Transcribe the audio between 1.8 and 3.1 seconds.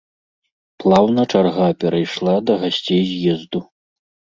перайшла да гасцей